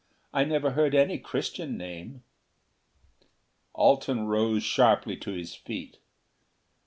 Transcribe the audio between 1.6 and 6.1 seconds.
name." Alten rose sharply to his feet.